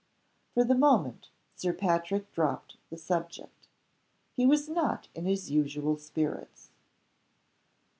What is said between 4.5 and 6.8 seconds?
not in his usual spirits.